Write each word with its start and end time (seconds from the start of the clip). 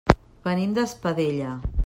Venim 0.47 0.73
d'Espadella. 0.79 1.55